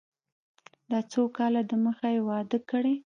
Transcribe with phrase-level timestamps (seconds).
[0.89, 2.93] دا څو کاله د مخه يې واده کړى.